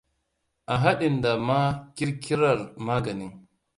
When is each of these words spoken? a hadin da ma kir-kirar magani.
a 0.73 0.75
hadin 0.83 1.15
da 1.23 1.31
ma 1.47 1.59
kir-kirar 1.95 2.59
magani. 2.85 3.27